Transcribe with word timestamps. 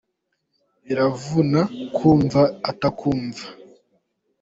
biravuna 0.85 1.61
kumva 1.95 2.41
utakumva. 2.71 3.43